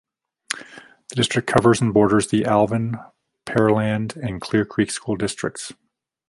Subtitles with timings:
[1.09, 2.95] The district covers and borders the Alvin,
[3.45, 5.73] Pearland and Clear Creek school districts.